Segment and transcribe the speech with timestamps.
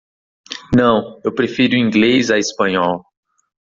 [0.75, 3.05] Não, eu prefiro Inglês à Espanhol.